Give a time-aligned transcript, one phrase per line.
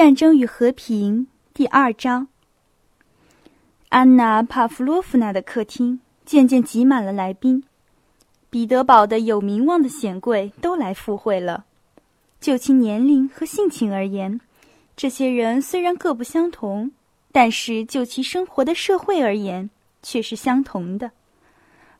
[0.00, 2.28] 战争与和平第二章。
[3.90, 7.62] 安娜·帕夫洛夫娜的客厅渐渐挤满了来宾，
[8.48, 11.66] 彼得堡的有名望的显贵都来赴会了。
[12.40, 14.40] 就其年龄和性情而言，
[14.96, 16.92] 这些人虽然各不相同，
[17.30, 19.68] 但是就其生活的社会而言，
[20.02, 21.10] 却是相同的。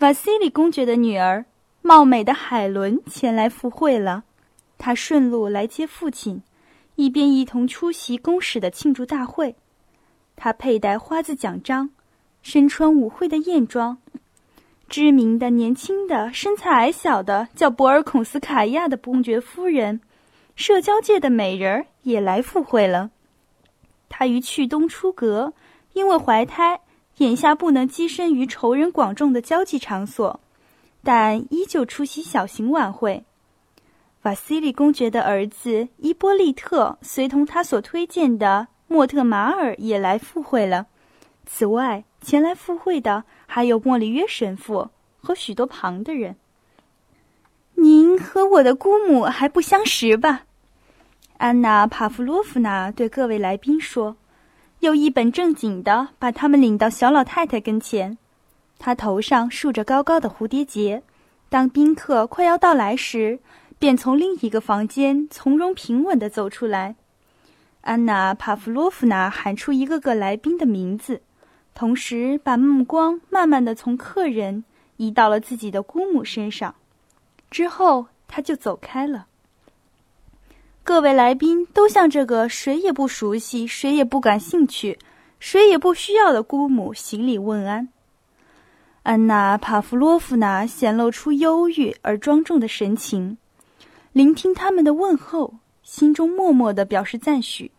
[0.00, 1.44] 瓦西里公爵的女儿，
[1.80, 4.24] 貌美的海伦前来赴会了，
[4.78, 6.42] 她顺路来接父亲。
[6.96, 9.56] 一边一同出席公使的庆祝大会，
[10.36, 11.90] 他佩戴花字奖章，
[12.42, 13.98] 身穿舞会的艳装。
[14.88, 20.00] 知名的年轻的、身材矮小的叫博尔孔斯卡亚的公爵夫人，
[20.54, 23.10] 社交界的美人儿也来赴会了。
[24.08, 25.52] 他于去冬出阁，
[25.94, 26.80] 因为怀胎，
[27.16, 30.38] 眼下不能跻身于仇人广众的交际场所，
[31.02, 33.24] 但依旧出席小型晚会。
[34.24, 40.86] 瓦西里公爵的儿子伊波利特随同他所推荐的莫特马尔也来赴会了。
[41.44, 44.88] 此外，前来赴会的还有莫里约神父
[45.20, 46.36] 和许多旁的人。
[47.74, 50.44] 您和我的姑母还不相识吧？
[51.36, 54.16] 安娜·帕夫洛夫娜对各位来宾说，
[54.80, 58.16] 又一本正经地把他们领到小老太太跟前。
[58.78, 61.02] 她头上竖着高高的蝴蝶结。
[61.50, 63.38] 当宾客快要到来时。
[63.84, 66.96] 便从另一个房间从容平稳地走出来。
[67.82, 71.20] 安娜·帕夫洛夫娜喊出一个个来宾的名字，
[71.74, 74.64] 同时把目光慢慢地从客人
[74.96, 76.74] 移到了自己的姑母身上。
[77.50, 79.26] 之后，他就走开了。
[80.82, 84.98] 各位来宾都向这个谁也不熟悉、谁也不感兴趣、
[85.38, 87.90] 谁也不需要的姑母行礼问安。
[89.02, 93.36] 安娜·帕夫洛夫娜显露出忧郁而庄重的神情。
[94.14, 97.72] 聆听他们的问候，心中默默的表示赞许，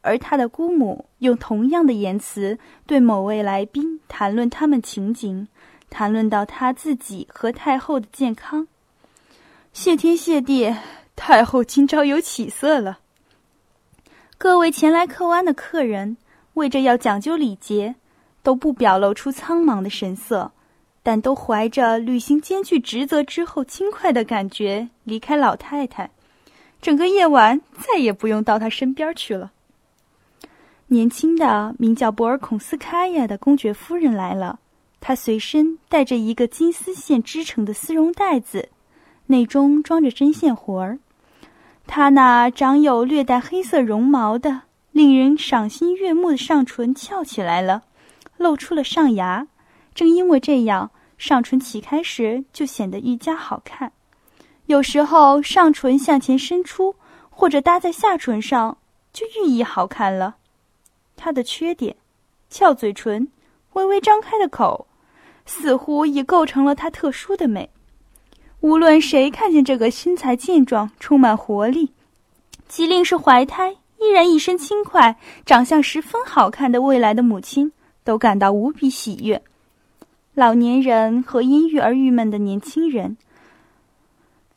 [0.00, 5.46] 而他的姑母用同样的言辞对某位来宾谈论他们情景，
[5.88, 8.66] 谈论到他自己和太后的健康。
[9.72, 10.74] 谢天谢地，
[11.14, 12.98] 太后今朝有起色了。
[14.36, 16.16] 各位前来客湾的客人，
[16.54, 17.94] 为着要讲究礼节，
[18.42, 20.50] 都不表露出苍茫的神色。
[21.02, 26.10] 但都怀着履行艰巨职责之后轻快的感觉离开老太太，
[26.80, 29.50] 整个夜晚再也不用到她身边去了。
[30.86, 34.60] 年轻的名叫博尔孔斯卡娅的公爵夫人来了，
[35.00, 38.68] 她随身带着一个金丝线织成的丝绒袋子，
[39.26, 40.98] 内中装着针线活儿。
[41.86, 47.82] 她那长有略带黑色绒毛的、令人赏心悦目的上唇翘起来了，
[48.36, 49.48] 露出了上牙。
[49.94, 53.92] 正因为这样，上唇起开时就显得愈加好看。
[54.66, 56.94] 有时候上唇向前伸出，
[57.30, 58.78] 或者搭在下唇上，
[59.12, 60.36] 就愈意好看了。
[61.16, 61.96] 它的缺点，
[62.48, 63.28] 翘嘴唇、
[63.74, 64.86] 微微张开的口，
[65.44, 67.68] 似乎已构成了它特殊的美。
[68.60, 71.92] 无论谁看见这个身材健壮、充满活力，
[72.68, 77.70] 即令是怀胎依然一身轻快、长相十分好看的未来的母亲，
[78.04, 79.42] 都感到无比喜悦。
[80.34, 83.18] 老年人和因郁而郁闷的年轻人，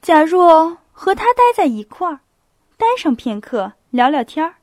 [0.00, 2.20] 假若和他待在一块儿，
[2.78, 4.54] 待上片刻聊聊天儿，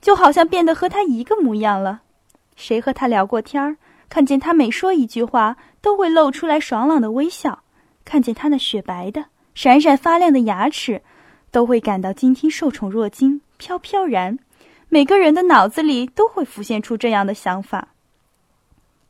[0.00, 2.00] 就好像变得和他一个模样了。
[2.56, 3.76] 谁和他聊过天儿，
[4.08, 7.58] 看见他每说一句话，都会露出来爽朗的微笑；
[8.06, 11.02] 看见他那雪白的、闪闪发亮的牙齿，
[11.50, 14.38] 都会感到今天受宠若惊、飘飘然。
[14.88, 17.88] 每个人的脑子里都会浮现出这样的想法。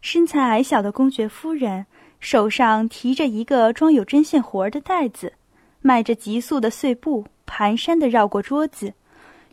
[0.04, 1.86] 身材矮小的公爵夫人
[2.20, 5.32] 手上提着一个装有针线活儿的袋子，
[5.80, 8.92] 迈着急速的碎步，蹒跚地绕过桌子，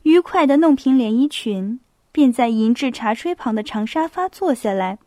[0.03, 1.79] 愉快地弄平连衣裙，
[2.11, 4.99] 便在银质茶炊旁的长沙发坐下来，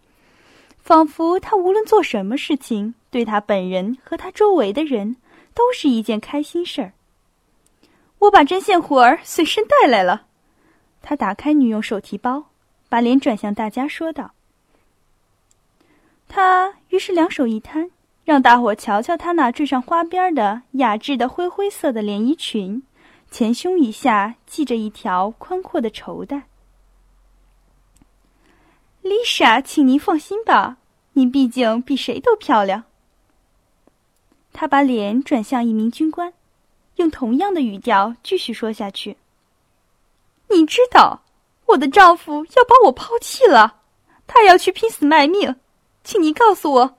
[0.78, 5.16] 仿佛他无论做什么事情，对他本人和他周围的人
[5.53, 6.94] 都是一件开心事儿。
[8.19, 10.22] 我把针线活儿随身带来了。
[11.03, 12.45] 他打开女用手提包，
[12.89, 14.30] 把脸转向大家，说道。
[16.34, 17.89] 他于是两手一摊，
[18.25, 22.83] 让大伙瞧瞧他那缀上花边的雅致的灰灰色的连衣裙，
[23.31, 26.48] 前胸以下系着一条宽阔的绸带。
[29.01, 30.78] 丽莎，请您放心吧，
[31.13, 32.83] 您毕竟比谁都漂亮。
[34.53, 36.33] 他把脸转向一名军官，
[36.97, 39.16] 用同样的语调继续说下去
[40.51, 41.22] ：“你知道，
[41.66, 43.83] 我的丈夫要把我抛弃了，
[44.27, 45.54] 他要去拼死卖命。”
[46.04, 46.97] 请您告诉我，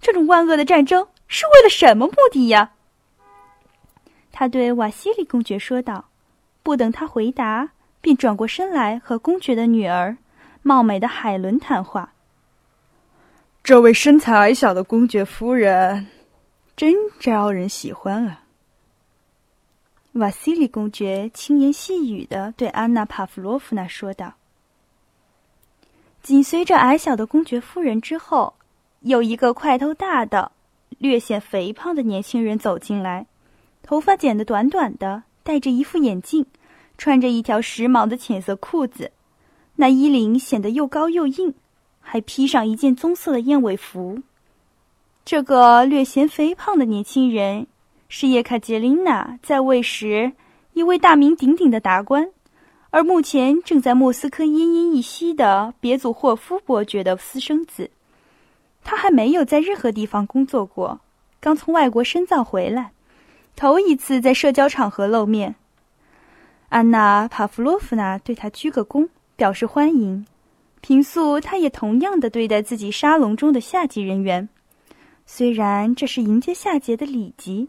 [0.00, 2.70] 这种万恶的战争是为了什么目的呀？
[4.32, 6.06] 他对瓦西里公爵说道。
[6.62, 7.68] 不等他回答，
[8.00, 10.16] 便转过身来和公爵的女儿，
[10.62, 12.14] 貌美的海伦谈话。
[13.62, 16.06] 这位身材矮小的公爵夫人，
[16.74, 18.44] 真招人喜欢啊！
[20.12, 24.32] 瓦西里公爵轻言细语的对安娜·帕夫洛夫娜说道。
[26.24, 28.54] 紧随着矮小的公爵夫人之后，
[29.00, 30.52] 有一个块头大的、
[30.96, 33.26] 略显肥胖的年轻人走进来，
[33.82, 36.46] 头发剪得短短的，戴着一副眼镜，
[36.96, 39.12] 穿着一条时髦的浅色裤子，
[39.76, 41.52] 那衣领显得又高又硬。
[42.00, 44.22] 还披上一件棕色的燕尾服。
[45.26, 47.66] 这个略显肥胖的年轻人
[48.08, 50.32] 是叶卡捷琳娜在位时
[50.72, 52.30] 一位大名鼎鼎的达官，
[52.94, 57.90] 而目前正在莫斯科奄奄一息的别祖霍夫伯爵的私生子。
[58.84, 61.00] 他还没有在任何地方工作过，
[61.40, 62.92] 刚从外国深造回来，
[63.56, 65.56] 头一次在社交场合露面。
[66.68, 70.24] 安娜·帕夫洛夫娜对他鞠个躬，表示欢迎。
[70.80, 74.48] 平素，他也同样的对待自己沙龙中的下级人员，
[75.26, 77.66] 虽然这是迎接下节的礼节，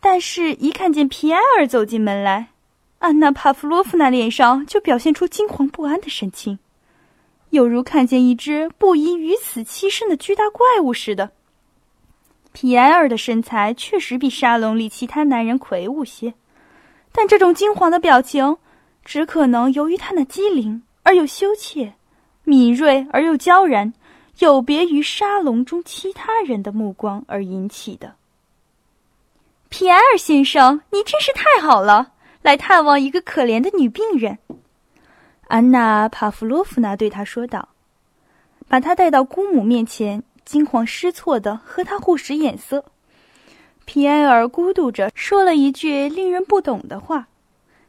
[0.00, 2.48] 但是一看见皮埃尔走进门来，
[2.98, 6.58] 安娜·帕夫洛夫娜脸上就表现出惊惶不安的神情，
[7.50, 11.30] 犹如看见一只不宜于此栖身的巨大怪物似的。
[12.52, 16.34] 皮埃尔的身材确实比沙龙里其他男人魁梧些，
[17.12, 18.56] 但这种惊惶的表情，
[19.04, 21.94] 只可能由于他那机灵而又羞怯。
[22.42, 23.92] 敏锐而又娇然，
[24.38, 28.14] 有别于沙龙中其他人的目光而引起的。
[29.68, 32.12] 皮埃尔先生，你真是太好了，
[32.42, 34.38] 来探望一个可怜的女病人。
[35.48, 37.70] 安娜·帕夫洛夫娜对他说道，
[38.68, 42.84] 把他带到姑母面前，惊慌失措的和他互使眼色。
[43.84, 47.28] 皮埃尔咕嘟着说了一句令人不懂的话，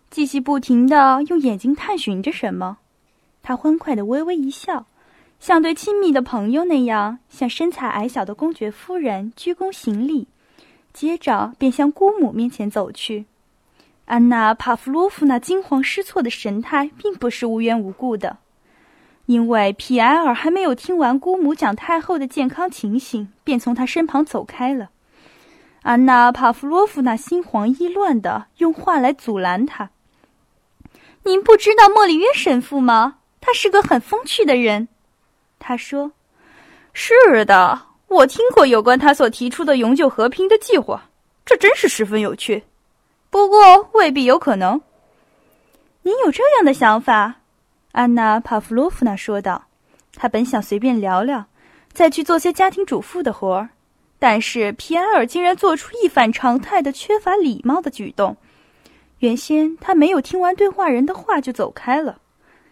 [0.10, 2.78] 继续不停的用眼睛探寻着什么。
[3.44, 4.86] 他欢快的微微一笑，
[5.42, 10.28] 像对亲密的朋友那样向身材矮小的公爵夫人鞠躬行礼，
[10.94, 13.26] 接着便向姑母面前走去。
[14.10, 18.38] 安娜·帕夫洛夫娜惊慌失措的神态并不是无缘无故的，
[19.28, 24.90] 因为皮埃尔还没有听完姑母讲太后的健康情形，便从他身旁走开了。
[25.84, 29.92] 安娜·帕夫洛夫娜心慌意乱的用话来阻拦他
[31.22, 34.88] ：“您不知道莫里约神父吗？”他是个很风趣的人，
[35.60, 36.12] 他说
[36.94, 37.14] ：“是
[37.46, 41.12] 的，我听过有关他所提出的永久和平的计划，
[41.46, 42.64] 这真是十分有趣。
[43.30, 44.82] 不过未必有可能。”
[46.04, 47.36] 您有这样的想法？”
[47.94, 49.66] 安娜·帕夫洛夫娜说道。
[50.16, 51.46] 他本想随便聊聊，
[51.94, 53.70] 再去做些家庭主妇的活儿，
[54.18, 58.36] 但是皮埃尔竟然做出一反常态的缺乏礼貌的举动。
[59.20, 62.20] 原先他没有听完对话人的话就走开了。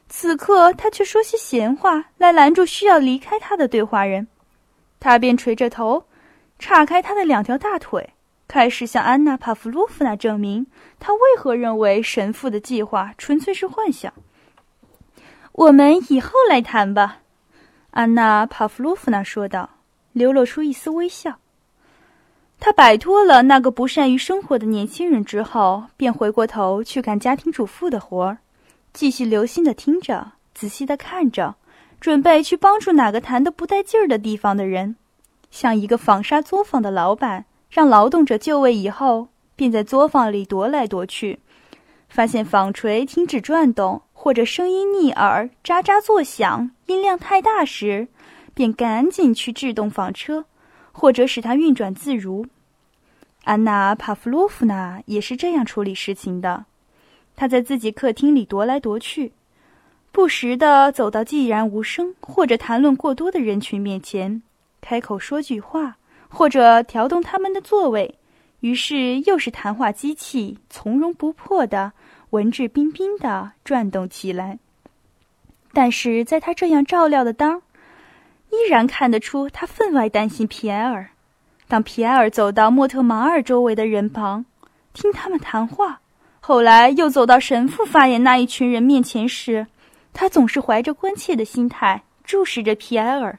[0.09, 4.27] 此刻，他却说些闲话来拦住需要离开他的对话人，
[4.99, 6.03] 他便垂着头，
[6.59, 8.09] 岔开他的两条大腿，
[8.47, 10.65] 开始向安娜·帕夫洛夫娜证明
[10.99, 14.13] 他为何认为神父的计划纯粹是幻想。
[15.51, 17.17] 我们以后来谈吧，
[17.91, 19.69] 安娜·帕夫洛夫娜说道，
[20.13, 21.39] 流露出一丝微笑。
[22.59, 28.37] 他摆脱了那个不善于生活的年轻人之后，便回过头去干家庭主妇的活儿。
[28.93, 31.55] 继续留心的听着，仔细的看着，
[31.99, 34.95] 准备去帮助哪个谈得不带劲儿的地方的人，
[35.51, 41.39] 像一个纺纱作坊的老板，让劳动者就位以后，便在作坊里踱来踱去，
[42.09, 48.07] 发现纺锤停止转动或者声音逆耳、喳喳作响、音量太大时，
[48.53, 50.45] 便赶紧去制动纺车，
[50.91, 52.45] 或者使它运转自如。
[53.43, 56.65] 安娜·帕夫洛夫娜也是这样处理事情的。
[57.35, 59.31] 她在自己客厅里踱来踱去，
[60.11, 64.41] 不时地走到寂然无声或者谈论过多的人群面前，
[64.81, 65.97] 开口说句话，
[66.29, 68.15] 或者调动他们的座位。
[68.59, 71.91] 于是又是谈话机器从容不迫的、
[72.31, 74.57] 文质彬彬的转动起来。
[75.73, 77.61] 但是在他这样照料的当，
[78.49, 81.09] 依然看得出他分外担心皮埃尔。
[81.67, 84.45] 当皮埃尔走到莫特马尔周围的人旁，
[84.93, 85.99] 听他们谈话。
[86.39, 89.67] 后来又走到神父发言那一群人面前时，
[90.13, 93.37] 他总是怀着关切的心态注视着皮埃尔。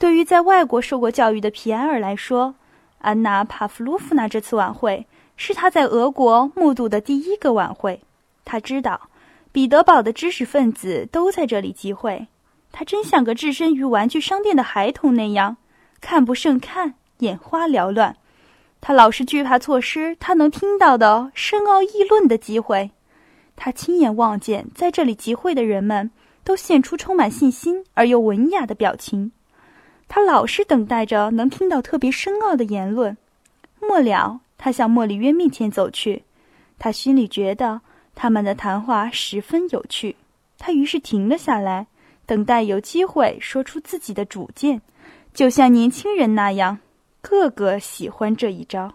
[0.00, 2.54] 对于在外国受过教育的皮埃尔来说，
[3.00, 8.00] 安娜·帕夫洛夫娜这次晚会是他在俄国目睹的第一个晚会。
[8.46, 9.10] 他知道，
[9.52, 12.28] 彼得堡的知识分子都在这里集会。
[12.72, 15.58] 他真像个置身于玩具商店的孩童那样，
[16.00, 18.16] 看不胜看，眼花缭乱。
[18.80, 22.90] 他老是惧怕错失他能听到的深奥议论的机会，
[23.54, 26.10] 他亲眼望见在这里集会的人们
[26.42, 29.32] 都现出充满信心而又文雅的表情。
[30.12, 33.16] 他老是等待着能听到特别深奥的言论。
[33.78, 36.24] 末了，他向莫里约面前走去，
[36.80, 37.80] 他心里觉得
[38.16, 40.16] 他们的谈话十分有趣。
[40.58, 41.86] 他于是停了下来，
[42.26, 44.82] 等待有机会说出自己的主见，
[45.32, 46.80] 就像年轻人那样，
[47.20, 48.92] 个个喜欢这一招。